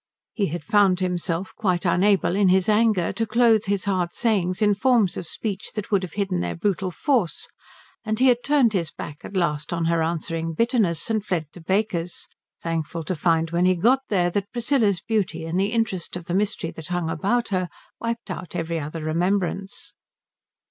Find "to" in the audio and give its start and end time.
3.13-3.27, 11.53-11.61, 13.03-13.15